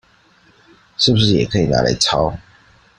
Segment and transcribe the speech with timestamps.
[0.97, 2.33] 是不是也可以拿來抄